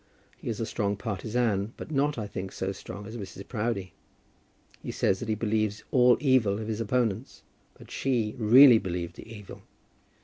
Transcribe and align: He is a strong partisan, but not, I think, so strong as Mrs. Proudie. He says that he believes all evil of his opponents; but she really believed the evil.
He 0.35 0.49
is 0.49 0.59
a 0.59 0.65
strong 0.65 0.95
partisan, 0.97 1.73
but 1.77 1.91
not, 1.91 2.17
I 2.17 2.25
think, 2.25 2.51
so 2.51 2.71
strong 2.71 3.05
as 3.05 3.17
Mrs. 3.17 3.47
Proudie. 3.47 3.93
He 4.81 4.91
says 4.91 5.19
that 5.19 5.29
he 5.29 5.35
believes 5.35 5.83
all 5.91 6.17
evil 6.19 6.57
of 6.59 6.67
his 6.67 6.81
opponents; 6.81 7.43
but 7.75 7.91
she 7.91 8.33
really 8.39 8.79
believed 8.79 9.15
the 9.15 9.31
evil. 9.31 9.61